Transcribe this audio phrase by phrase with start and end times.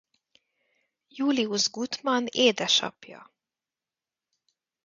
[1.11, 3.31] Julius Guttmann édesapja.